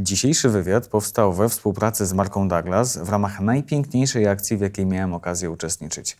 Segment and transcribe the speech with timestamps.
[0.00, 5.14] Dzisiejszy wywiad powstał we współpracy z marką Douglas w ramach najpiękniejszej akcji, w jakiej miałem
[5.14, 6.16] okazję uczestniczyć.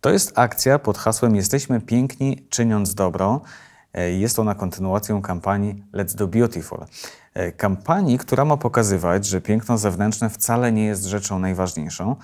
[0.00, 3.40] To jest akcja pod hasłem Jesteśmy piękni, czyniąc dobro.
[3.94, 6.78] E, Jest ona kontynuacją kampanii Let's Do Beautiful.
[7.34, 12.16] E, Kampanii, która ma pokazywać, że piękno zewnętrzne wcale nie jest rzeczą najważniejszą,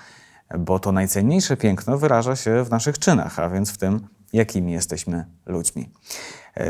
[0.58, 5.24] bo to najcenniejsze piękno wyraża się w naszych czynach, a więc w tym, jakimi jesteśmy
[5.46, 5.90] ludźmi.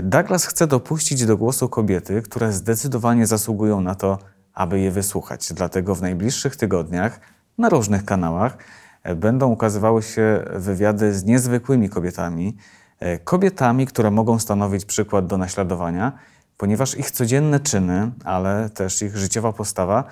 [0.03, 4.19] Douglas chce dopuścić do głosu kobiety, które zdecydowanie zasługują na to,
[4.55, 5.53] aby je wysłuchać.
[5.53, 7.21] Dlatego w najbliższych tygodniach
[7.59, 8.59] na różnych kanałach
[9.03, 12.57] e, będą ukazywały się wywiady z niezwykłymi kobietami,
[13.01, 16.13] e, kobietami, które mogą stanowić przykład do naśladowania,
[16.57, 20.05] ponieważ ich codzienne czyny, ale też ich życiowa postawa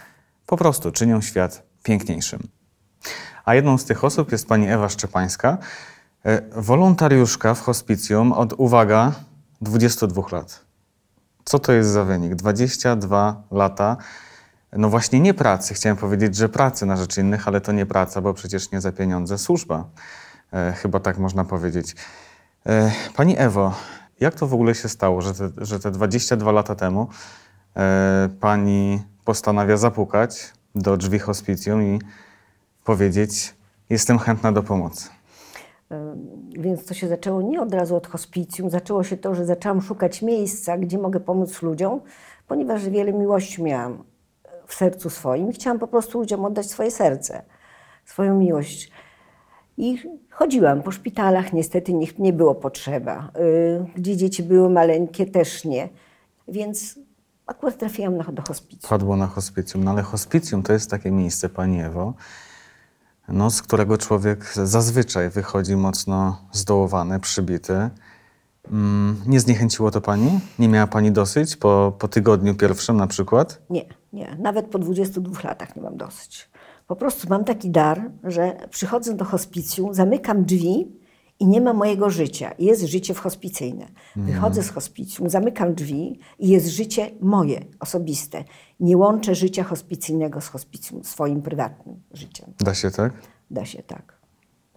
[0.46, 2.48] po prostu czynią świat piękniejszym.
[3.44, 5.58] A jedną z tych osób jest pani Ewa Szczepańska,
[6.24, 9.12] e, wolontariuszka w hospicjum od, uwaga,
[9.60, 10.64] 22 lat.
[11.44, 12.34] Co to jest za wynik?
[12.34, 13.96] 22 lata.
[14.72, 15.74] No właśnie nie pracy.
[15.74, 18.92] Chciałem powiedzieć, że pracy na rzecz innych, ale to nie praca, bo przecież nie za
[18.92, 19.38] pieniądze.
[19.38, 19.84] Służba.
[20.52, 21.96] E, chyba tak można powiedzieć.
[22.66, 23.74] E, pani Ewo,
[24.20, 27.08] jak to w ogóle się stało, że te, że te 22 lata temu
[27.76, 31.98] e, pani postanawia zapukać do drzwi hospicjum i
[32.84, 33.54] powiedzieć:
[33.90, 35.15] Jestem chętna do pomocy?
[36.50, 38.70] Więc to się zaczęło nie od razu od hospicjum.
[38.70, 42.00] Zaczęło się to, że zaczęłam szukać miejsca, gdzie mogę pomóc ludziom,
[42.48, 44.04] ponieważ wiele miłości miałam
[44.66, 47.42] w sercu swoim chciałam po prostu ludziom oddać swoje serce,
[48.04, 48.90] swoją miłość.
[49.76, 49.98] I
[50.30, 53.30] chodziłam po szpitalach, niestety nikt nie było potrzeba.
[53.38, 55.88] Y, Gdzie dzieci były maleńkie, też nie.
[56.48, 56.98] Więc
[57.46, 58.90] akurat trafiłam na, do hospicjum.
[58.90, 62.14] Padło na hospicjum, no ale hospicjum to jest takie miejsce, Pani Ewo,
[63.28, 67.90] no, z którego człowiek zazwyczaj wychodzi mocno zdołowany, przybity.
[68.72, 70.40] Mm, Nie zniechęciło to Pani?
[70.58, 73.62] Nie miała Pani dosyć po, po tygodniu pierwszym na przykład?
[73.70, 74.36] Nie, nie.
[74.40, 76.50] Nawet po 22 latach nie mam dosyć.
[76.86, 80.92] Po prostu mam taki dar, że przychodzę do hospicjum, zamykam drzwi
[81.40, 82.54] i nie ma mojego życia.
[82.58, 83.86] Jest życie w hospicyjne.
[84.16, 88.44] Wychodzę z hospicjum, zamykam drzwi i jest życie moje, osobiste.
[88.80, 92.52] Nie łączę życia hospicyjnego z hospicjum, swoim prywatnym życiem.
[92.58, 93.12] Da się tak?
[93.50, 94.16] Da się tak.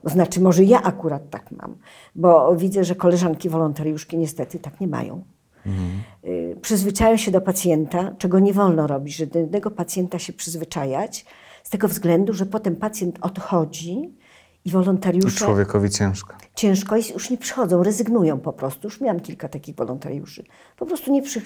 [0.04, 1.78] To znaczy, może ja akurat tak mam,
[2.16, 5.24] bo widzę, że koleżanki wolontariuszki niestety tak nie mają.
[6.26, 11.26] Y, Przyzwyczają się do pacjenta, czego nie wolno robić, że do jednego pacjenta się przyzwyczajać,
[11.64, 14.18] z tego względu, że potem pacjent odchodzi
[14.70, 16.34] i I wolontariusze człowiekowi ciężko.
[16.56, 18.88] ciężko jest, już nie przychodzą, rezygnują po prostu.
[18.88, 20.44] Już miałam kilka takich wolontariuszy.
[20.78, 21.42] Po prostu nie przy...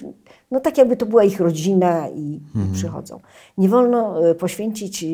[0.50, 3.20] No tak jakby to była ich rodzina i, i przychodzą.
[3.58, 5.06] Nie wolno e, poświęcić e,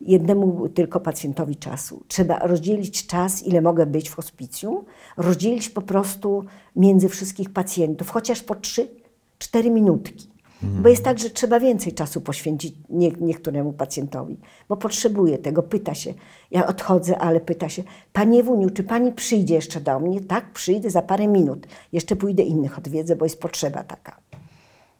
[0.00, 2.02] jednemu tylko pacjentowi czasu.
[2.08, 4.84] Trzeba rozdzielić czas, ile mogę być w hospicjum,
[5.16, 6.44] rozdzielić po prostu
[6.76, 10.33] między wszystkich pacjentów, chociaż po 3-4 minutki.
[10.64, 14.38] Bo jest tak, że trzeba więcej czasu poświęcić nie, niektóremu pacjentowi,
[14.68, 16.14] bo potrzebuje tego, pyta się.
[16.50, 17.82] Ja odchodzę, ale pyta się,
[18.12, 20.20] Panie Wuniu, czy Pani przyjdzie jeszcze do mnie?
[20.20, 21.66] Tak, przyjdę za parę minut.
[21.92, 24.16] Jeszcze pójdę innych odwiedzę, bo jest potrzeba taka.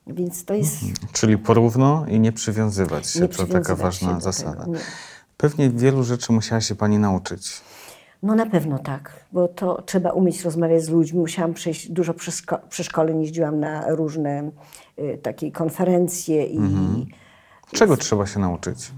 [0.06, 0.76] Więc to jest...
[1.12, 3.20] Czyli porówno i nie przywiązywać się.
[3.20, 4.66] Nie to taka ważna zasada.
[4.66, 4.78] nie.
[5.36, 7.60] Pewnie wielu rzeczy musiała się Pani nauczyć.
[8.24, 11.18] No na pewno tak, bo to trzeba umieć rozmawiać z ludźmi.
[11.20, 14.50] Musiałam przejść dużo przeszko- przeszkoleń, jeździłam na różne
[14.98, 16.60] y, takie konferencje i
[17.72, 18.92] Czego trzeba się nauczyć?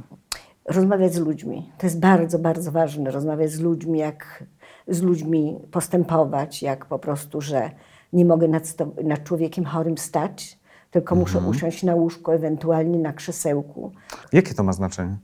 [0.69, 1.73] rozmawiać z ludźmi.
[1.79, 4.45] To jest bardzo, bardzo ważne, rozmawiać z ludźmi, jak
[4.89, 7.71] z ludźmi postępować, jak po prostu, że
[8.13, 10.59] nie mogę nad, nad człowiekiem chorym stać,
[10.91, 13.93] tylko muszę usiąść na łóżku, ewentualnie na krzesełku.
[14.33, 15.17] Jakie to ma znaczenie?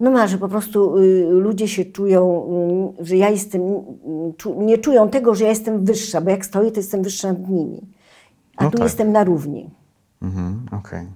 [0.00, 2.48] No ma, że po prostu y, ludzie się czują,
[3.00, 6.70] y, że ja jestem, y, nie czują tego, że ja jestem wyższa, bo jak stoję,
[6.70, 7.80] to jestem wyższa nad nimi.
[8.56, 8.84] A No tu tak.
[8.86, 9.70] jestem na równi.
[10.22, 11.06] Mhm, Okej.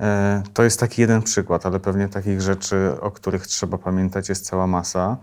[0.00, 4.46] E, To jest taki jeden przykład, ale pewnie takich rzeczy, o których trzeba pamiętać, jest
[4.46, 5.16] cała masa.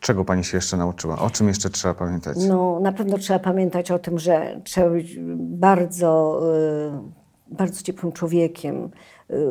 [0.00, 1.18] Czego Pani się jeszcze nauczyła?
[1.18, 2.36] O czym jeszcze trzeba pamiętać?
[2.48, 6.40] No, na pewno trzeba pamiętać o tym, że trzeba być bardzo,
[7.50, 8.90] bardzo ciepłym człowiekiem,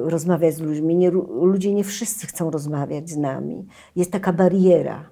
[0.03, 0.95] rozmawiać z ludźmi.
[0.95, 1.11] Nie,
[1.41, 3.67] ludzie nie wszyscy chcą rozmawiać z nami.
[3.95, 5.09] Jest taka bariera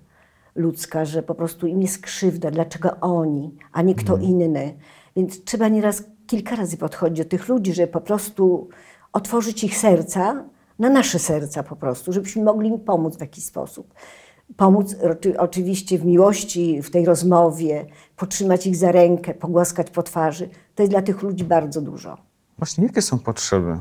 [0.55, 4.77] ludzka, że po prostu im jest krzywda, dlaczego oni, a nie kto inny.
[5.15, 8.69] Więc trzeba nieraz kilka razy podchodzić do tych ludzi, żeby po prostu
[9.13, 10.43] otworzyć ich serca
[10.79, 13.93] na nasze serca po prostu, żebyśmy mogli im pomóc w jakiś sposób.
[14.57, 17.85] Pomóc oczy- oczywiście w miłości, w tej rozmowie,
[18.15, 20.49] potrzymać ich za rękę, pogłaskać po twarzy.
[20.75, 22.17] To jest dla tych ludzi bardzo dużo.
[22.57, 23.77] Właśnie jakie są potrzeby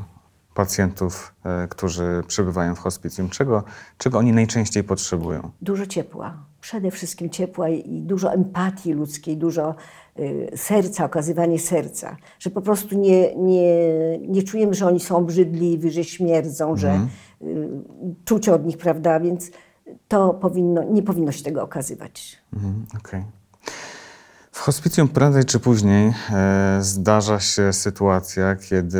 [0.60, 3.28] pacjentów, e, którzy przebywają w hospicjum?
[3.28, 3.64] Czego,
[3.98, 5.50] czego oni najczęściej potrzebują?
[5.62, 6.34] Dużo ciepła.
[6.60, 9.74] Przede wszystkim ciepła i dużo empatii ludzkiej, dużo
[10.18, 12.16] y, serca, okazywanie serca.
[12.38, 13.68] Że po prostu nie, nie,
[14.18, 17.06] nie czujemy, że oni są obrzydliwi, że śmierdzą, że
[17.42, 17.68] y,
[18.24, 19.20] czuć od nich, prawda?
[19.20, 19.50] Więc
[20.08, 22.38] to powinno, nie powinno się tego okazywać.
[22.52, 23.24] Mhm, Okej.
[24.52, 28.98] W hospicjum prędzej czy później e, zdarza się sytuacja, kiedy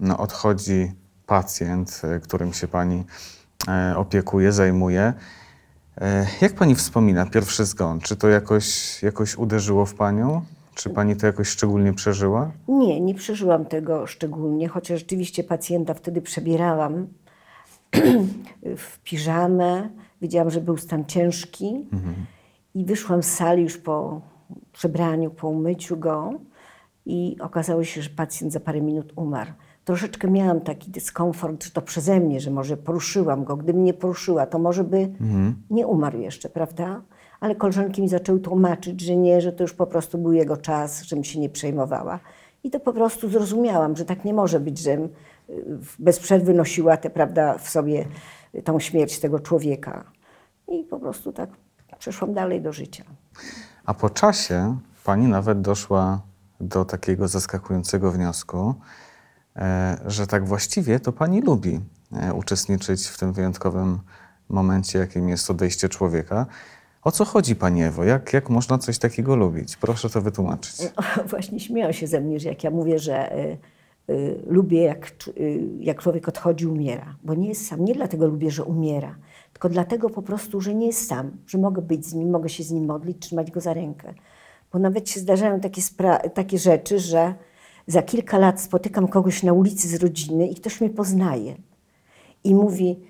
[0.00, 0.92] no, odchodzi
[1.26, 3.04] pacjent, e, którym się pani
[3.68, 5.12] e, opiekuje, zajmuje.
[6.00, 8.00] E, jak pani wspomina pierwszy zgon?
[8.00, 10.44] Czy to jakoś, jakoś uderzyło w panią?
[10.74, 12.50] Czy pani to jakoś szczególnie przeżyła?
[12.68, 17.06] Nie, nie przeżyłam tego szczególnie, chociaż rzeczywiście pacjenta wtedy przebierałam
[18.76, 19.90] w piżamę.
[20.22, 21.86] Wiedziałam, że był stan ciężki
[22.74, 24.20] i wyszłam z sali już po
[24.72, 26.32] przebraniu, po umyciu go
[27.06, 29.52] i okazało się, że pacjent za parę minut umarł.
[29.86, 33.56] Troszeczkę miałam taki dyskomfort, że to przeze mnie, że może poruszyłam go.
[33.56, 35.12] Gdybym nie poruszyła, to może by
[35.70, 37.02] nie umarł jeszcze, prawda?
[37.40, 41.02] Ale koleżanki mi zaczęły tłumaczyć, że nie, że to już po prostu był jego czas,
[41.02, 42.20] żebym się nie przejmowała.
[42.64, 45.04] I to po prostu zrozumiałam, że tak nie może być, żebym
[45.50, 48.06] y, bez przerwy nosiła te, prawda, w sobie
[48.64, 50.04] tą śmierć tego człowieka.
[50.68, 51.50] I po prostu tak
[51.98, 53.04] przeszłam dalej do życia.
[53.84, 56.20] A po czasie pani nawet doszła
[56.60, 58.74] do takiego zaskakującego wniosku,
[60.06, 61.80] że tak właściwie to pani lubi
[62.12, 63.98] e, uczestniczyć w tym wyjątkowym
[64.48, 66.46] momencie, jakim jest odejście człowieka.
[67.02, 68.04] O co chodzi, pani Ewo?
[68.04, 69.76] Jak, jak można coś takiego lubić?
[69.76, 70.76] Proszę to wytłumaczyć.
[71.30, 73.58] Właśnie śmieją się ze mnie, że jak ja mówię, że y,
[74.10, 77.16] y, lubię, jak, y, jak człowiek odchodzi, umiera.
[77.24, 77.84] Bo nie jest sam.
[77.84, 79.16] Nie dlatego lubię, że umiera,
[79.52, 81.30] tylko dlatego po prostu, że nie jest sam.
[81.46, 84.14] Że mogę być z nim, mogę się z nim modlić, trzymać go za rękę.
[84.72, 85.82] Bo nawet się zdarzają takie,
[86.34, 87.34] takie rzeczy, że
[87.86, 91.56] za kilka lat spotykam kogoś na ulicy z rodziny i ktoś mnie poznaje.
[92.44, 93.00] I mówi,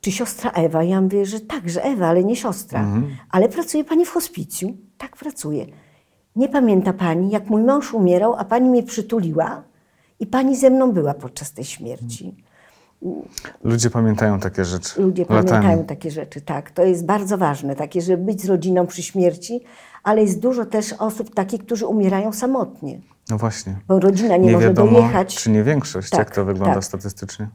[0.00, 0.82] czy siostra Ewa?
[0.82, 2.80] Ja mówię, że tak, że Ewa, ale nie siostra.
[3.30, 4.76] Ale pracuje pani w hospicjum?
[4.98, 5.66] Tak, pracuje.
[6.36, 9.62] Nie pamięta pani, jak mój mąż umierał, a pani mnie przytuliła
[10.20, 12.34] i pani ze mną była podczas tej śmierci.
[13.64, 15.02] Ludzie pamiętają takie rzeczy.
[15.02, 15.48] Ludzie latami.
[15.48, 16.70] pamiętają takie rzeczy, tak.
[16.70, 19.60] To jest bardzo ważne, takie, żeby być z rodziną przy śmierci,
[20.02, 23.76] ale jest dużo też osób takich, którzy umierają samotnie, No właśnie.
[23.88, 25.36] bo rodzina nie, Nie może wiadomo, dojechać.
[25.36, 26.84] czy nie większość, Tak, jak to wygląda tak.
[26.84, 27.48] statystycznie.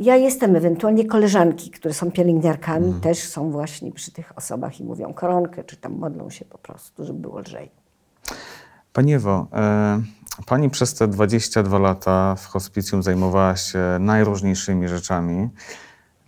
[0.00, 5.12] Ja jestem ewentualnie koleżanki, które są pielęgniarkami, też są właśnie przy tych osobach i mówią
[5.14, 7.70] koronkę, czy tam modlą się po prostu, żeby było lżej.
[8.92, 10.00] Pani Ewo, e,
[10.46, 15.48] pani przez te 22 lata w hospicjum zajmowała się najróżniejszymi rzeczami.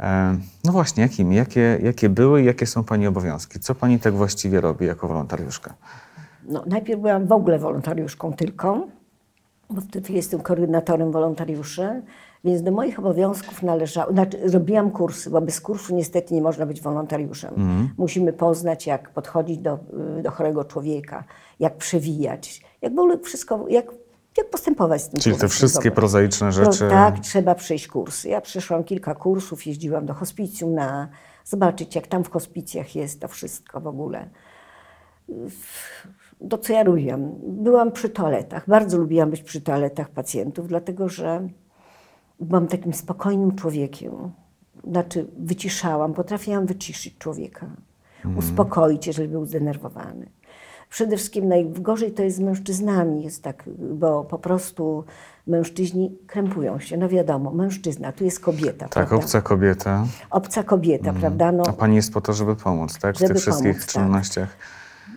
[0.00, 1.36] E, no właśnie, jakimi?
[1.36, 3.60] Jakie, jakie były i jakie są pani obowiązki?
[3.60, 5.74] Co pani tak właściwie robi jako wolontariuszka?
[6.48, 8.86] No, najpierw byłam w ogóle wolontariuszką tylko,
[9.70, 12.02] bo w tej chwili jestem koordynatorem wolontariuszy,
[12.44, 16.80] więc do moich obowiązków należało, znaczy robiłam kursy, bo bez kursu niestety nie można być
[16.80, 17.54] wolontariuszem.
[17.98, 19.78] Musimy poznać, jak podchodzić do,
[20.22, 21.24] do chorego człowieka,
[21.60, 23.86] jak przewijać, jak w ogóle wszystko, jak,
[24.36, 26.84] jak postępować z tym Czyli te wszystkie prozaiczne rzeczy.
[26.84, 28.28] No, tak, trzeba przejść kursy.
[28.28, 31.08] Ja przeszłam kilka kursów, jeździłam do hospicjum na
[31.44, 34.28] zobaczyć, jak tam w hospicjach jest to wszystko w ogóle.
[36.50, 37.32] To, co ja robiłam.
[37.42, 38.68] Byłam przy toaletach.
[38.68, 41.48] Bardzo lubiłam być przy toaletach pacjentów, dlatego że
[42.40, 44.32] byłam takim spokojnym człowiekiem.
[44.90, 47.66] Znaczy, wyciszałam, potrafiłam wyciszyć człowieka,
[48.36, 50.30] uspokoić, jeżeli był zdenerwowany.
[50.90, 55.04] Przede wszystkim najgorzej to jest z mężczyznami, jest tak, bo po prostu
[55.46, 56.96] mężczyźni krępują się.
[56.96, 58.88] No wiadomo, mężczyzna, tu jest kobieta.
[58.88, 59.16] Tak, prawda?
[59.16, 60.06] obca kobieta.
[60.30, 61.52] Obca kobieta, prawda?
[61.52, 63.16] No, A pani jest po to, żeby pomóc, tak?
[63.16, 63.94] W Żeby tych wszystkich pomóc, tak.
[63.94, 64.56] czynnościach.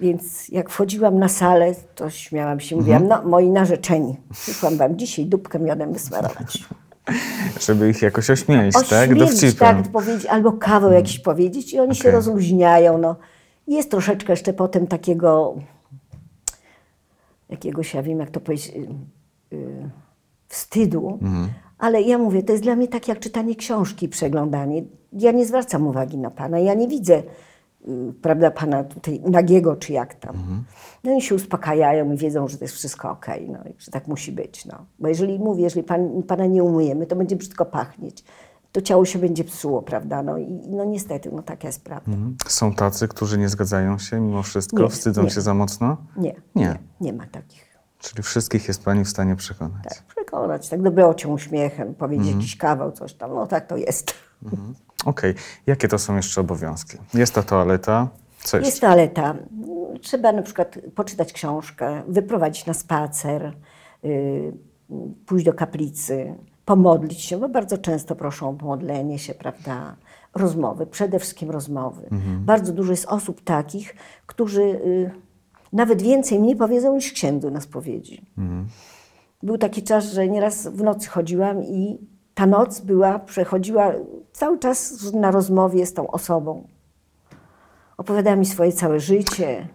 [0.01, 3.21] Więc jak wchodziłam na salę, to śmiałam się, mówiłam, Mhm.
[3.23, 6.63] no moi narzeczeni, przyszłam wam dzisiaj dupkę miodem wysmarować.
[7.67, 9.09] Żeby ich jakoś ośmielić, tak?
[9.11, 12.11] Ośmielić, tak, powiedzieć, albo kawał jakiś powiedzieć i oni się Okej.
[12.11, 12.97] rozluźniają.
[12.97, 13.15] No.
[13.69, 15.55] Jest troszeczkę jeszcze potem takiego,
[17.49, 19.89] jakiegoś, ja wiem jak to powiedzieć, y, y,
[20.47, 21.19] wstydu,
[21.77, 24.83] ale ja mówię, to jest dla mnie tak jak czytanie książki przeglądanie.
[25.13, 27.23] Ja nie zwracam uwagi na Pana, ja nie widzę,
[27.87, 30.35] y, prawda, Pana tutaj nagiego czy jak tam.
[31.03, 34.07] No i się uspokajają i wiedzą, że to jest wszystko okej, no i że tak
[34.07, 34.65] musi być.
[34.65, 34.85] No.
[34.99, 38.23] Bo jeżeli mówię, jeżeli pan, Pana nie umyjemy, to będzie brzydko pachnieć.
[38.71, 40.23] To ciało się będzie psuło, prawda?
[40.23, 42.11] No i no niestety, no taka jest prawda.
[42.11, 42.37] Mhm.
[42.47, 45.29] Są tacy, którzy nie zgadzają się mimo wszystko, Nie, wstydzą nie.
[45.29, 45.97] się za mocno?
[46.17, 46.65] Nie, Nie.
[46.65, 47.69] nie, nie ma takich.
[47.99, 49.83] Czyli wszystkich jest pani w stanie przekonać.
[49.83, 54.13] Tak, przekonać, tak dobrocią uśmiechem, powiedzieć jakiś kawał, coś tam, no tak to jest.
[55.05, 55.35] Okej.
[55.67, 56.97] Jakie to są jeszcze obowiązki?
[57.13, 58.07] Jest ta toaleta.
[58.43, 58.69] Co jeszcze?
[58.69, 59.35] Jest toaleta.
[60.01, 63.53] Trzeba na przykład poczytać książkę, wyprowadzić na spacer,
[64.05, 64.53] y,
[65.25, 66.35] pójść do kaplicy,
[66.69, 69.95] pomodlić się, bo bardzo często proszą o pomodlenie się, prawda?
[70.35, 72.01] Rozmowy, przede wszystkim rozmowy.
[72.45, 73.95] Bardzo dużo jest osób takich,
[74.25, 75.11] którzy y,
[75.73, 78.25] nawet więcej mi powiedzą niż księdzu na spowiedzi.
[79.43, 81.97] Był taki czas, że nieraz w nocy chodziłam i
[82.33, 83.93] ta noc była, przechodziła
[84.31, 86.67] cały czas na rozmowie z tą osobą.
[87.97, 89.67] Opowiadała mi swoje całe życie.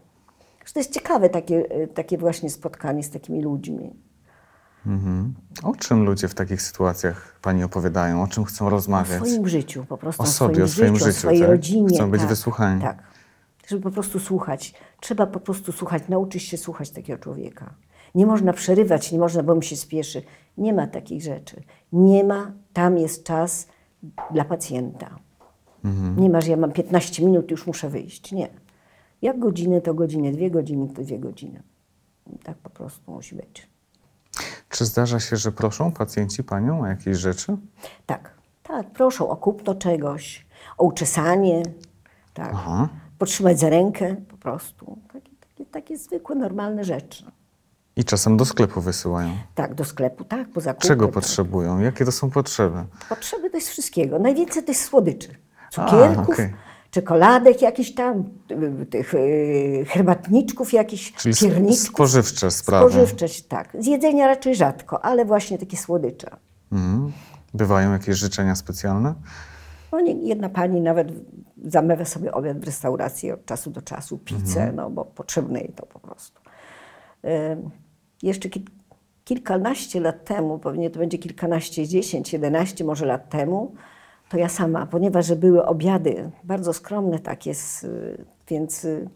[0.75, 4.04] To jest ciekawe takie, y, takie właśnie spotkanie z takimi ludźmi.
[5.63, 8.23] O czym ludzie w takich sytuacjach pani opowiadają?
[8.23, 9.17] O czym chcą O rozmawiać?
[9.17, 11.49] swoim życiu, po prostu O o, sobie, o swoim życiu, o swojej tak?
[11.51, 11.89] rodzinie.
[11.97, 12.81] Chcą być tak, wysłuchani.
[12.83, 13.03] Tak,
[13.69, 14.75] żeby po prostu słuchać.
[15.01, 17.75] Trzeba po prostu słuchać, nauczyć się słuchać takiego człowieka.
[18.15, 20.23] Nie można przerywać, nie można, bo mi się spieszy.
[20.59, 21.63] Nie ma takich rzeczy.
[21.93, 23.69] Nie ma, tam jest czas
[24.33, 25.19] dla pacjenta.
[25.85, 26.21] Mhm.
[26.21, 28.33] Nie ma, że ja mam 15 minut, już muszę wyjść.
[28.33, 28.49] Nie.
[29.23, 31.63] Jak godzinę, to godzinę, dwie godziny, to dwie godziny.
[32.43, 33.74] Tak po prostu musi być.
[34.75, 37.57] Czy zdarza się, że proszą pacjenci panią o jakieś rzeczy?
[38.07, 38.31] Tak,
[38.63, 40.47] tak, proszę o kupno czegoś,
[40.79, 41.63] o uczesanie,
[42.35, 42.51] tak.
[42.55, 42.89] Aha.
[43.19, 44.99] Potrzymać za rękę po prostu.
[45.13, 47.25] Takie, takie, takie zwykłe, normalne rzeczy.
[47.97, 49.37] I czasem do sklepu wysyłają.
[49.55, 50.89] Tak, do sklepu, tak, po zakupy.
[50.89, 51.15] Czego tak.
[51.15, 51.81] potrzebują?
[51.81, 52.85] Jakie to są potrzeby?
[53.09, 54.19] Potrzeby to jest wszystkiego.
[54.19, 55.29] Najwięcej to jest słodyczy.
[55.71, 56.55] Cukierków, okej.
[56.95, 58.25] Czekoladek jakichś tam,
[58.91, 61.95] tych y, herbatniczków jakichś, Czyli pierniczków.
[61.95, 62.91] spożywcze sprawy.
[62.91, 63.77] Spożywcze, tak.
[63.79, 66.37] Z jedzenia raczej rzadko, ale właśnie takie słodycze.
[66.73, 67.13] Mhm.
[67.55, 69.15] Bywają jakieś życzenia specjalne?
[69.93, 71.13] No, nie, jedna pani nawet
[71.65, 75.87] zamawia sobie obiad w restauracji od czasu do czasu, pizzę, no bo potrzebne jej to
[75.87, 76.41] po prostu.
[77.53, 77.71] Ym,
[78.23, 78.63] jeszcze kil,
[79.25, 83.75] kilkanaście lat temu, pewnie to będzie kilkanaście, dziesięć, jedenaście może lat temu,
[84.35, 87.51] to ja sama, ponieważ że były obiady bardzo skromne takie,
[87.85, 89.09] y, więc y,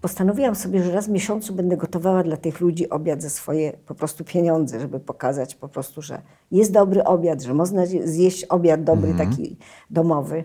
[0.00, 3.94] postanowiłam sobie, że raz w miesiącu będę gotowała dla tych ludzi obiad za swoje po
[3.94, 8.84] prostu pieniądze, żeby pokazać po prostu, że jest dobry obiad, że można zje- zjeść obiad
[8.84, 9.56] dobry, taki
[9.90, 10.44] domowy.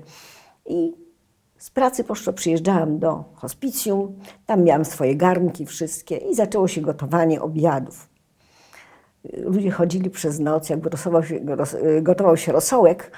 [0.66, 0.94] I
[1.58, 7.42] z pracy poszło, przyjeżdżałam do hospicjum, tam miałam swoje garnki wszystkie i zaczęło się gotowanie
[7.42, 8.10] obiadów.
[9.38, 13.12] Ludzie chodzili przez noc, jak gotował się, roz- gotował się rosołek,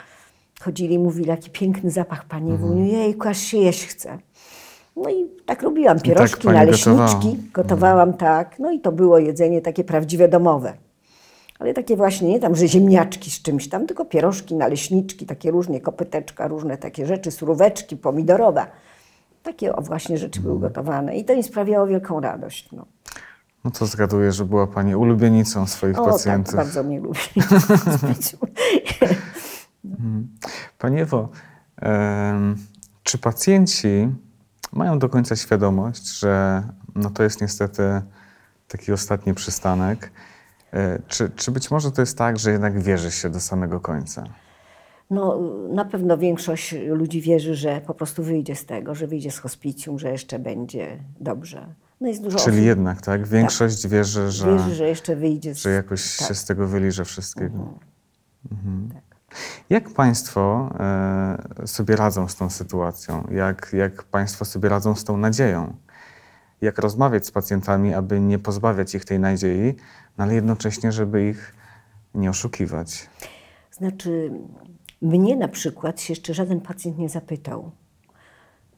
[0.62, 4.18] chodzili i mówili, jaki piękny zapach, panie Wuniu, jejku, aż się jeść chce.
[4.96, 7.36] No i tak robiłam, pierożki, pani naleśniczki, gotowała.
[7.53, 10.74] gotowałam tak, no i to było jedzenie takie prawdziwe domowe.
[11.60, 15.80] Ale takie właśnie, nie tam, że ziemniaczki z czymś tam, tylko pierożki, naleśniczki, takie różne,
[15.80, 18.68] kopyteczka, różne takie rzeczy, suróweczki, pomidorowa.
[19.44, 22.72] Takie właśnie rzeczy były gotowane i to mi sprawiało wielką radość.
[22.72, 22.86] No.
[23.63, 26.56] No to zgaduję, że była pani ulubienicą swoich O pacjentów.
[26.56, 27.20] tak, bardzo mnie lubi.
[30.77, 31.29] Pani Ewo,
[31.77, 32.55] em,
[33.03, 34.09] czy pacjenci
[34.71, 36.63] mają do końca świadomość, że
[36.95, 38.01] no to jest niestety
[38.67, 40.11] taki ostatni przystanek?
[40.73, 44.23] E, Czy, czy być może to jest tak, że jednak wierzy się do samego końca?
[45.09, 45.39] No,
[45.73, 50.00] na pewno większość ludzi wierzy, że po prostu wyjdzie z tego, że wyjdzie z hospicjum,
[50.00, 51.75] że jeszcze będzie dobrze.
[52.01, 53.27] No jest dużo Czyli osób, jednak, tak?
[53.27, 55.57] Większość wierzy, że, wierzy, że jeszcze wyjdzie z...
[55.57, 56.27] że jakoś tak.
[56.27, 57.73] się z tego wyliże wszystkiego.
[58.51, 58.89] Mhm.
[58.93, 59.11] Tak.
[59.69, 63.27] Jak Państwo e, sobie radzą z tą sytuacją?
[63.31, 65.73] Jak, jak Państwo sobie radzą z tą nadzieją?
[66.61, 69.75] Jak rozmawiać z pacjentami, aby nie pozbawiać ich tej nadziei,
[70.17, 71.55] no ale jednocześnie, żeby ich
[72.15, 73.09] nie oszukiwać?
[73.71, 74.31] Znaczy,
[75.01, 77.71] mnie na przykład jeszcze żaden pacjent nie zapytał,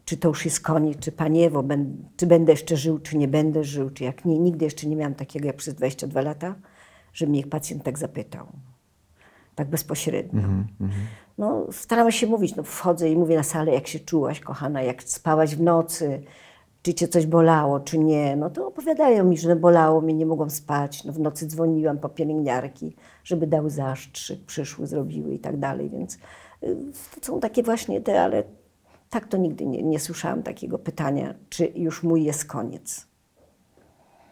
[0.05, 3.27] czy to już jest koniec, czy Panie Ewo, ben, czy będę jeszcze żył, czy nie
[3.27, 4.39] będę żył, czy jak nie.
[4.39, 6.55] Nigdy jeszcze nie miałam takiego jak przez 22 lata,
[7.13, 8.47] że mnie pacjent tak zapytał.
[9.55, 10.41] Tak bezpośrednio.
[11.37, 15.03] No, staramy się mówić, no, wchodzę i mówię na salę, jak się czułaś, kochana, jak
[15.03, 16.23] spałaś w nocy,
[16.81, 18.35] czy cię coś bolało, czy nie.
[18.35, 21.03] No to opowiadają mi, że bolało mnie, nie mogłam spać.
[21.03, 25.89] No, w nocy dzwoniłam po pielęgniarki, żeby dały zastrzyk, przyszły, zrobiły i tak dalej.
[25.89, 26.15] Więc
[26.63, 26.77] y,
[27.21, 28.43] to są takie właśnie te, ale
[29.09, 33.07] tak to nigdy nie, nie słyszałam takiego pytania, czy już mój jest koniec.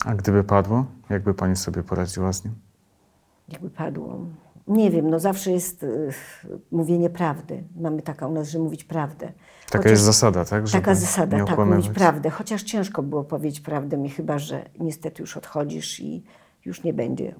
[0.05, 2.53] A gdyby padło, jakby Pani sobie poradziła z nim?
[3.49, 4.19] Jakby padło.
[4.71, 6.09] Nie wiem, no zawsze jest y,
[6.71, 7.63] mówienie prawdy.
[7.75, 9.31] Mamy taką u nas, że mówić prawdę.
[9.65, 10.67] Taka Chociaż- jest zasada, tak?
[10.67, 12.29] Żeby Taka zasada, tak, mówić prawdę.
[12.29, 16.23] Chociaż ciężko było powiedzieć prawdę mi, chyba że niestety już odchodzisz i
[16.65, 17.35] już nie będzie.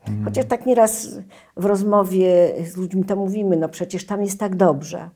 [0.00, 0.24] Mhm.
[0.24, 1.18] Chociaż tak nieraz
[1.56, 5.10] w rozmowie z ludźmi to mówimy, no przecież tam jest tak dobrze,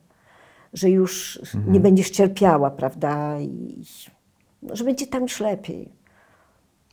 [0.73, 1.73] że już Mhm.
[1.73, 3.39] nie będziesz cierpiała, prawda?
[3.39, 3.83] I
[4.61, 5.91] no, że będzie tam już lepiej.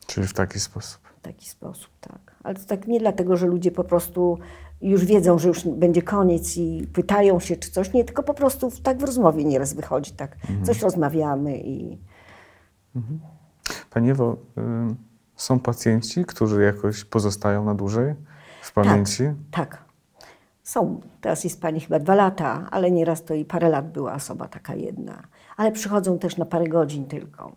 [0.06, 1.00] Czyli w taki sposób.
[1.18, 2.34] W taki sposób, tak.
[2.44, 4.38] Ale to tak nie dlatego, że ludzie po prostu
[4.82, 8.70] już wiedzą, że już będzie koniec i pytają się czy coś, nie, tylko po prostu
[8.82, 10.36] tak w rozmowie nieraz wychodzi, tak.
[10.64, 11.98] Coś rozmawiamy i
[13.90, 14.36] Pani Ewo,
[15.36, 18.14] są pacjenci, którzy jakoś pozostają na dłużej
[18.62, 19.22] w pamięci?
[19.50, 19.84] tak,
[20.62, 24.48] Są, teraz jest pani chyba dwa lata, ale nieraz to i parę lat była osoba
[24.48, 25.22] taka jedna.
[25.56, 27.52] Ale przychodzą też na parę godzin tylko.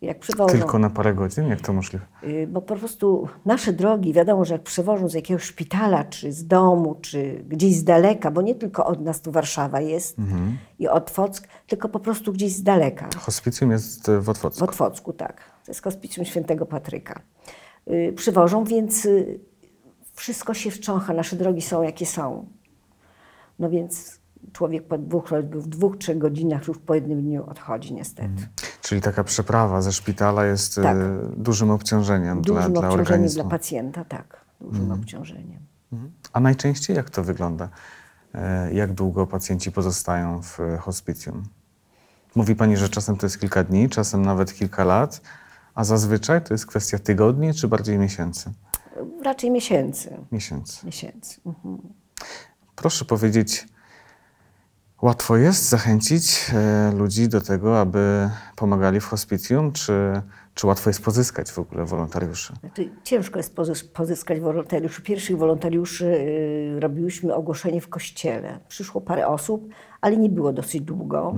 [0.00, 1.46] Jak przywożą, Tylko na parę godzin?
[1.48, 2.06] Jak to możliwe?
[2.24, 6.46] y, bo po prostu nasze drogi, wiadomo, że jak przywożą z jakiegoś szpitala, czy z
[6.46, 10.16] domu, czy gdzieś z daleka, bo nie tylko od nas tu Warszawa jest
[10.78, 13.08] i Otwock, tylko po prostu gdzieś z daleka.
[13.18, 14.64] Hospicjum jest w W Otwocku.
[14.64, 15.36] Otwocku, tak.
[15.64, 17.20] To jest hospicjum świętego Patryka.
[17.90, 19.40] Y, przywożą, więc y,
[20.14, 21.12] wszystko się wstrzącha.
[21.14, 22.46] Nasze drogi są, jakie są.
[23.58, 24.20] No więc
[24.52, 28.48] człowiek po dwóch, w dwóch, trzech godzinach już po jednym dniu odchodzi niestety.
[28.88, 30.96] Czyli taka przeprawa ze szpitala jest Tak.
[30.96, 33.42] e, dużym obciążeniem Dużym dla, dla obciążeniem organizmu.
[33.42, 34.40] dla pacjenta, tak.
[34.60, 35.60] Dużym obciążeniem.
[35.92, 36.12] Mhm.
[36.32, 37.68] A najczęściej jak to wygląda?
[38.34, 41.42] E, Jak długo pacjenci pozostają w e, hospicjum?
[42.34, 45.20] Mówi Pani, że czasem to jest kilka dni, czasem nawet kilka lat,
[45.74, 48.52] a zazwyczaj to jest kwestia tygodni czy bardziej miesięcy?
[49.24, 50.16] Raczej miesięcy.
[50.32, 50.86] Miesięcy.
[50.86, 51.40] Miesięcy.
[51.46, 51.78] Mhm.
[52.76, 53.68] Proszę powiedzieć,
[55.02, 60.22] łatwo jest zachęcić e, ludzi do tego, aby pomagali w hospicjum, czy,
[60.54, 62.52] czy łatwo jest pozyskać w ogóle wolontariuszy?
[62.60, 65.02] Znaczy, ciężko jest pozys- pozyskać wolontariuszy.
[65.02, 68.58] Pierwszych wolontariuszy y, robiłyśmy ogłoszenie w kościele.
[68.68, 69.68] Przyszło parę osób,
[70.00, 71.34] ale nie było dosyć długo.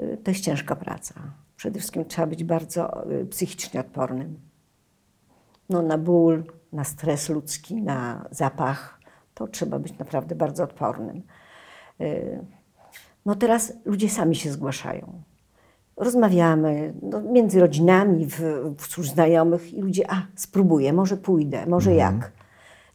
[0.00, 1.14] Y, To jest ciężka praca.
[1.56, 4.40] Przede wszystkim trzeba być bardzo psychicznie odpornym.
[5.68, 9.00] No, na ból, na stres ludzki, na zapach.
[9.34, 11.22] To trzeba być naprawdę bardzo odpornym.
[12.02, 12.38] Y,
[13.26, 15.22] No teraz ludzie sami się zgłaszają.
[15.96, 18.40] Rozmawiamy no, między rodzinami, w,
[18.78, 22.32] wśród znajomych i ludzie, a spróbuję, może pójdę, może jak.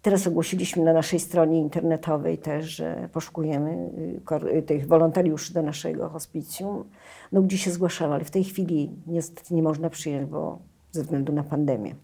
[0.01, 3.89] Teraz ogłosiliśmy na naszej stronie internetowej też, że poszukujemy
[4.31, 6.83] y, y, tych wolontariuszy do naszego hospicjum.
[7.31, 10.59] No ludzie się zgłaszają, ale w tej chwili niestety nie można przyjąć, bo
[10.91, 11.95] ze względu na pandemię.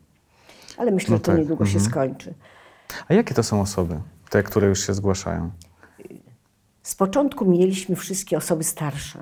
[0.78, 2.34] Ale myślę, No że to tak, niedługo się skończy.
[3.08, 5.52] A jakie to są osoby, te, które już się zgłaszają?
[6.84, 9.20] Z początku mieliśmy wszystkie osoby starsze,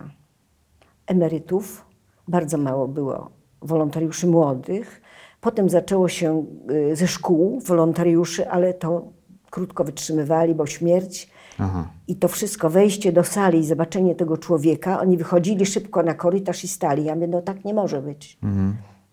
[1.08, 1.86] emerytów,
[2.28, 3.30] bardzo mało było
[3.62, 5.02] wolontariuszy młodych.
[5.42, 6.46] Potem zaczęło się
[6.92, 9.12] y, ze szkół wolontariuszy, ale to
[9.50, 11.30] krótko wytrzymywali, bo śmierć.
[11.60, 11.90] Aha.
[12.08, 16.64] I to wszystko, wejście do sali i zobaczenie tego człowieka, oni wychodzili szybko na korytarz
[16.64, 17.04] i stali.
[17.04, 18.40] Ja mówię, no tak nie może być.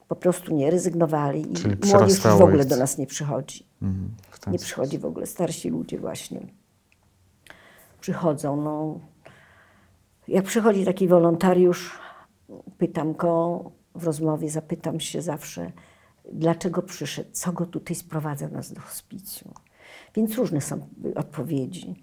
[0.08, 1.52] Po prostu nie, rezygnowali.
[1.52, 3.66] I Czyli młodzież już w ogóle do nas nie przychodzi.
[3.82, 4.60] Mhm, Nie sposób.
[4.60, 5.26] przychodzi w ogóle.
[5.26, 6.46] Starsi ludzie właśnie
[8.00, 8.62] przychodzą.
[8.62, 9.00] No.
[10.28, 11.98] Jak przychodzi taki wolontariusz,
[12.78, 15.72] pytam go w rozmowie, zapytam się zawsze,
[16.32, 19.54] dlaczego przyszedł, co go tutaj sprowadza nas do hospicjum.
[20.14, 22.02] Więc różne są odpowiedzi.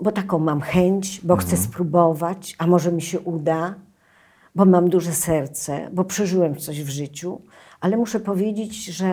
[0.00, 3.74] Bo taką mam chęć, bo chcę spróbować, a może mi się uda,
[4.54, 7.40] bo mam duże serce, bo przeżyłem coś w życiu,
[7.80, 9.06] ale muszę powiedzieć, że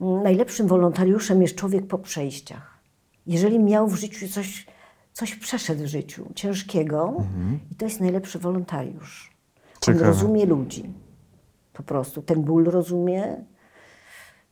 [0.00, 2.78] mm, najlepszym wolontariuszem jest człowiek po przejściach.
[3.26, 4.66] Jeżeli miał w życiu coś,
[5.14, 7.24] coś przeszedł w życiu ciężkiego,
[7.72, 9.30] i to jest najlepszy wolontariusz.
[9.74, 10.04] On Ciekawe.
[10.06, 10.92] rozumie ludzi.
[11.72, 13.36] Po prostu ten ból rozumie,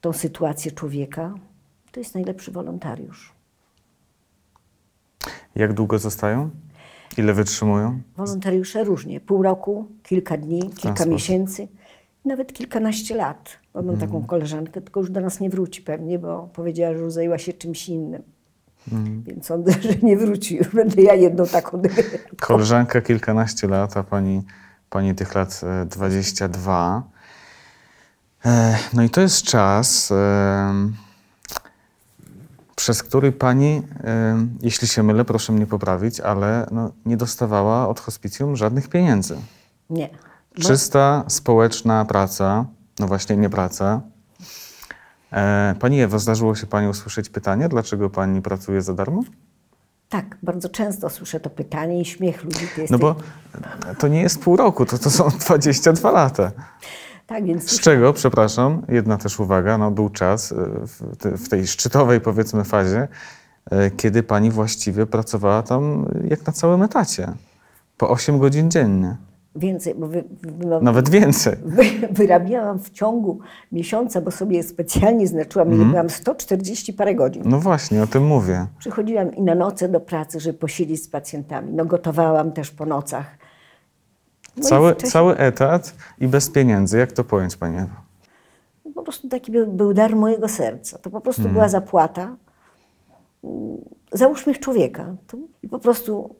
[0.01, 1.35] tą sytuację człowieka.
[1.93, 3.33] To jest najlepszy wolontariusz.
[5.55, 6.51] Jak długo zostają?
[7.19, 8.01] Ile wytrzymują?
[8.17, 9.21] Wolontariusze różnie.
[9.21, 11.69] Pół roku, kilka dni, kilka miesięcy,
[12.25, 13.59] nawet kilkanaście lat.
[13.75, 17.39] Bo mam taką koleżankę, tylko już do nas nie wróci pewnie, bo powiedziała, że zajęła
[17.39, 18.23] się czymś innym.
[19.27, 20.57] Więc sądzę, że nie wróci.
[20.57, 21.83] Już będę ja jedną taką
[22.41, 24.43] Koleżanka kilkanaście lat, a pani,
[24.91, 27.03] pani tych lat e, 22.
[28.47, 30.97] E, No i to jest czas, em,
[32.77, 33.83] przez który pani,
[34.63, 39.37] jeśli się mylę, proszę mnie poprawić, ale no, nie dostawała od hospicjum żadnych pieniędzy.
[39.91, 40.11] Nie.
[40.61, 42.65] Czysta społeczna praca,
[42.99, 44.01] no właśnie nie praca.
[45.33, 49.23] E, Pani Ewo, zdarzyło się Pani usłyszeć pytanie, dlaczego Pani pracuje za darmo?
[50.13, 52.67] tak, bardzo często słyszę to pytanie i śmiech ludzi.
[52.77, 53.15] Ty No bo
[53.99, 56.53] to nie jest pół roku, to, to są 22 lata.
[57.27, 60.57] Tak, więc Z czego, przepraszam, jedna też uwaga, no był czas e,
[61.37, 63.09] w tej szczytowej powiedzmy fazie,
[63.71, 67.33] e, kiedy Pani właściwie pracowała tam jak na całym etacie.
[67.97, 69.17] Po 8 godzin dziennie,
[69.57, 71.57] więcej, bo wy, wy, nawet więcej.
[71.65, 73.39] Wy- Wyrabiałam w ciągu
[73.73, 77.43] miesiąca, bo sobie specjalnie znaczyłam, ile byłam 140 parę godzin.
[77.47, 78.67] No właśnie, o tym mówię.
[78.79, 81.73] Przychodziłam i na noce do pracy, żeby posiedzieć z pacjentami.
[81.73, 83.39] No gotowałam też po nocach.
[84.57, 86.99] No Cały, wcześniej cały etat i bez pieniędzy.
[86.99, 87.95] Jak to pojąć, Pani Ewo?
[88.95, 90.99] Po prostu taki był, był dar mojego serca.
[90.99, 92.37] To po prostu była zapłata
[93.45, 93.77] mm,
[94.13, 95.15] za uśmiech człowieka.
[95.27, 96.35] To, I po prostu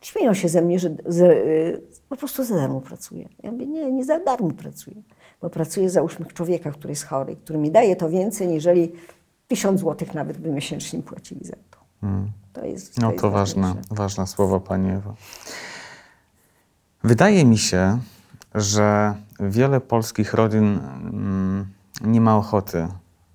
[0.00, 3.28] śmieją się ze mnie, że z, y, po prostu za darmo pracuję.
[3.42, 4.96] Ja mówię, nie, nie za darmo pracuję,
[5.40, 8.92] bo pracuję za uśmiech człowieka, który jest chory, który mi daje to więcej, niżeli
[9.48, 11.76] tysiąc złotych nawet by miesięcznie płacili za to.
[12.52, 15.14] To jest, No jest to ważne, ważne słowo Pani Ewo.
[17.04, 17.98] Wydaje mi się,
[18.54, 21.66] że wiele polskich rodzin mm,
[22.00, 22.88] nie ma ochoty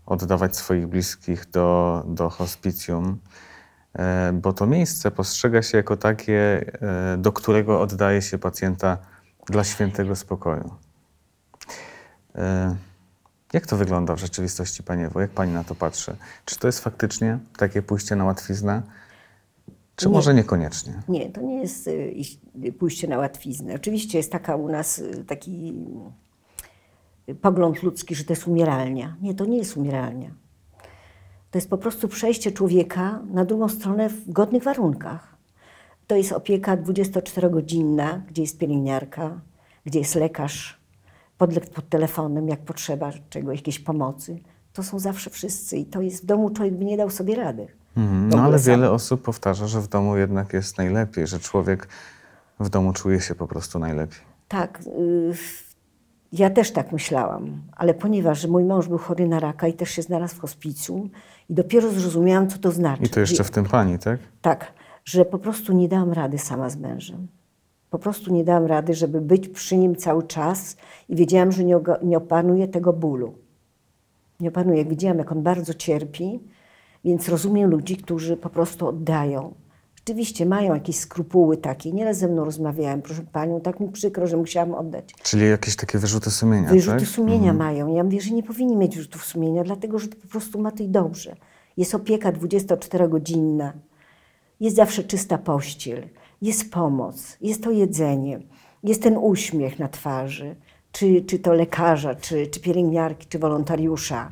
[0.06, 3.18] oddawać swoich bliskich do, do hospicjum,
[4.34, 6.66] bo to miejsce postrzega się jako takie,
[7.14, 8.98] e, do którego oddaje się pacjenta
[9.48, 10.72] dla świętego spokoju.
[12.36, 12.76] E,
[13.54, 15.22] Jak to wygląda w rzeczywistości, Pani Ewo?
[15.22, 16.16] Jak Pani na to patrzy?
[16.46, 18.82] Czy to jest faktycznie takie pójście na łatwiznę?
[19.96, 20.12] Czy Nie.
[20.14, 21.02] może niekoniecznie?
[21.08, 21.90] Nie, to nie jest
[22.80, 23.74] pójście na łatwiznę.
[23.76, 25.74] Oczywiście jest taka u nas taki
[27.42, 29.16] pogląd ludzki, że to jest umieralnia.
[29.22, 30.32] Nie, to nie jest umieralnia.
[31.52, 35.36] To jest po prostu przejście człowieka na drugą stronę w godnych warunkach.
[36.08, 39.40] To jest opieka 24-godzinna, gdzie jest pielęgniarka,
[39.86, 40.80] gdzie jest lekarz,
[41.38, 44.40] podlec pod telefonem, jak potrzeba czegoś, jakiejś pomocy.
[44.74, 47.68] To są zawsze wszyscy i to jest w domu człowiek by nie dał sobie rady.
[47.96, 48.00] W
[48.36, 48.74] No ale sam.
[48.74, 51.88] wiele osób powtarza, że w domu jednak jest najlepiej, że człowiek
[52.60, 54.20] w domu czuje się po prostu najlepiej.
[54.48, 55.34] Tak, y,
[56.32, 60.02] ja też tak myślałam, ale ponieważ mój mąż był chory na raka i też się
[60.02, 61.10] znalazł w hospicjum
[61.50, 63.04] i dopiero zrozumiałam, co to znaczy.
[63.04, 64.20] I to jeszcze w tym pani, tak?
[64.42, 64.74] Tak,
[65.06, 67.28] że po prostu nie dałam rady sama z mężem.
[67.90, 70.78] Po prostu nie dałam rady, żeby być przy nim cały czas
[71.10, 73.34] i wiedziałam, że nie, nie opanuję tego bólu.
[74.40, 74.86] Nie opanuję.
[74.86, 76.40] Widziałam, jak on bardzo cierpi,
[77.06, 79.54] więc rozumiem ludzi, którzy po prostu oddają.
[80.08, 81.92] Rzeczywiście mają jakieś skrupuły takie.
[81.92, 85.14] Nieraz ze mną rozmawiałem, proszę panią, tak mi przykro, że musiałam oddać.
[85.24, 87.08] Czyli jakieś takie wyrzuty sumienia, Wyrzuty tak?
[87.08, 87.96] sumienia mają.
[87.96, 90.88] Ja mówię, że nie powinni mieć wyrzutów sumienia, dlatego że po prostu ma to i
[90.88, 91.36] dobrze.
[91.78, 93.72] Jest opieka 24-godzinna,
[94.60, 96.10] jest zawsze czysta pościel,
[96.42, 98.40] jest pomoc, jest to jedzenie,
[98.84, 100.56] jest ten uśmiech na twarzy,
[100.92, 104.32] czy, czy to lekarza, czy, czy pielęgniarki, czy wolontariusza.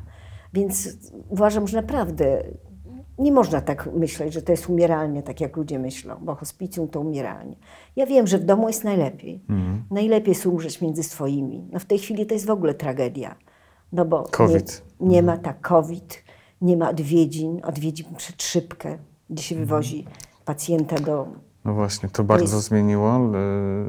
[0.52, 0.88] Więc
[1.28, 2.42] uważam, że naprawdę
[3.20, 7.00] nie można tak myśleć, że to jest umieralnie, tak jak ludzie myślą, bo hospicjum to
[7.00, 7.56] umieralnie.
[7.96, 9.44] Ja wiem, że w domu jest najlepiej.
[9.90, 11.68] Najlepiej jest umrzeć między swoimi.
[11.72, 13.36] No w tej chwili to jest w ogóle tragedia.
[13.92, 14.82] No bo COVID.
[15.00, 16.24] Nie, nie ma tak COVID,
[16.60, 18.98] nie ma odwiedzin, odwiedzin przed szybkę,
[19.30, 20.06] gdzie się wywozi
[20.44, 21.26] pacjenta do...
[21.64, 23.20] No właśnie, to bardzo jest- zmieniło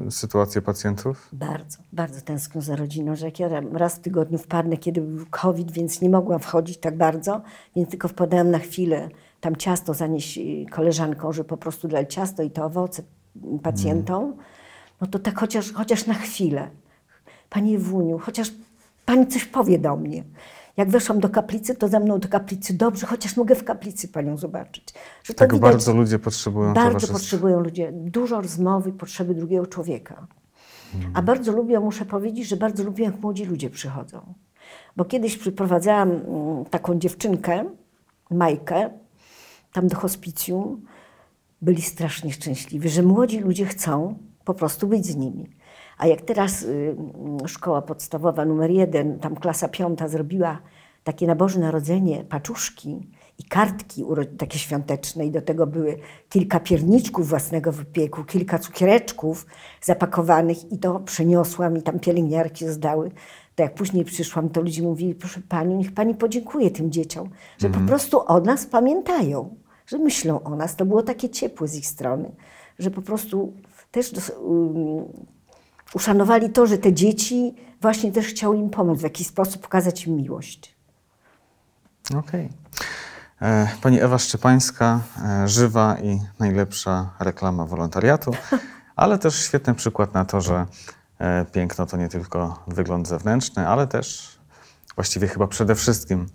[0.07, 1.29] y, sytuację pacjentów?
[1.34, 5.71] Bardzo, bardzo tęsknię za rodziną, że jak ja raz w tygodniu wpadnę, kiedy był COVID,
[5.71, 7.41] więc nie mogłam wchodzić tak bardzo,
[7.75, 9.10] więc tylko wpadałam na chwilę
[9.41, 13.03] tam ciasto zanieść y, koleżanką, że po prostu dać ciasto i to owoce
[13.63, 14.36] pacjentom,
[15.01, 16.69] no to tak chociaż, chociaż na chwilę.
[17.49, 18.51] Panie Wuniu, chociaż
[19.05, 20.23] pani coś powie do mnie.
[20.77, 24.38] Jak weszłam do kaplicy, to za mną do kaplicy dobrze, chociaż mogę w kaplicy panią
[24.38, 24.93] zobaczyć.
[25.23, 30.27] Że Tak widać- bardzo ludzie potrzebują bardzo potrzebują ludzie dużo rozmowy potrzeby drugiego człowieka.
[31.13, 34.34] A bardzo lubią, muszę powiedzieć, że bardzo lubią, jak młodzi ludzie przychodzą.
[34.95, 37.65] Bo kiedyś przyprowadzałam mm, taką dziewczynkę,
[38.31, 38.89] Majkę,
[39.73, 40.86] tam do hospicjum.
[41.62, 45.49] Byli strasznie szczęśliwi, że młodzi ludzie chcą po prostu być z nimi.
[46.01, 46.95] A jak teraz y,
[47.47, 50.61] szkoła podstawowa numer jeden, tam klasa piąta zrobiła
[51.03, 54.05] takie na Boże Narodzenie paczuszki i kartki
[54.37, 55.97] takie świąteczne i do tego były
[56.29, 59.45] kilka pierniczków własnego wypieku, kilka cukiereczków
[59.81, 63.11] zapakowanych i to przyniosłam i tam pielęgniarki zdały.
[63.55, 67.69] To jak później przyszłam, to ludzie mówili, proszę Pani, niech Pani podziękuje tym dzieciom, że
[67.69, 69.55] po prostu o nas pamiętają,
[69.87, 70.75] że myślą o nas.
[70.75, 72.31] To było takie ciepłe z ich strony,
[72.79, 73.53] że po prostu
[73.91, 75.05] też um,
[75.93, 80.15] uszanowali to, że te dzieci właśnie też chciały im pomóc, w jakiś sposób pokazać im
[80.15, 80.75] miłość.
[82.15, 82.49] Okej.
[83.41, 88.32] E, Pani Ewa Szczepańska, e, żywa i najlepsza reklama wolontariatu,
[88.95, 90.65] ale też świetny przykład na to, że
[91.19, 94.38] e, piękno to nie tylko wygląd zewnętrzny, ale też
[94.95, 96.25] właściwie chyba przede wszystkim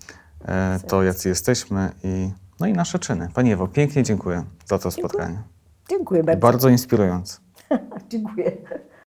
[0.89, 3.29] to, jacy jesteśmy i, no i nasze czyny.
[3.35, 5.43] Pani Ewo, pięknie dziękuję za to spotkanie.
[5.91, 6.41] Dziękuję bardzo.
[6.41, 7.39] Bardzo inspirujące.
[8.11, 8.53] Dziękuję.